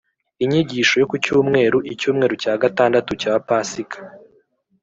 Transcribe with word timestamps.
inyigisho 0.43 0.93
yo 1.01 1.07
ku 1.11 1.15
cyumweru, 1.25 1.77
icyumweru 1.93 2.33
cya 2.43 2.53
gatandatu 2.63 3.11
cya 3.21 3.33
pasika 3.47 3.97